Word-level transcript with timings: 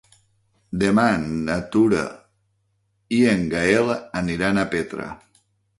Demà 0.83 1.03
na 1.25 1.57
Tura 1.75 2.01
i 3.21 3.23
en 3.35 3.47
Gaël 3.55 3.95
aniran 4.25 4.65
a 4.65 4.67
Petra. 4.75 5.11